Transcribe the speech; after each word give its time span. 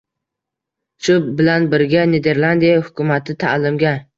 Shu 1.07 1.17
bilan 1.41 1.67
birga, 1.75 2.07
Niderlandiya 2.15 2.83
hukumati 2.89 3.41
ta’limga 3.45 3.95